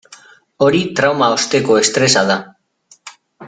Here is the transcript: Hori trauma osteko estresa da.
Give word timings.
Hori 0.67 0.79
trauma 1.01 1.29
osteko 1.35 1.77
estresa 1.83 2.27
da. 2.33 2.39